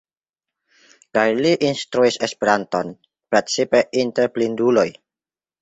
[1.17, 2.91] Kaj li instruis Esperanton,
[3.35, 4.91] precipe inter blinduloj.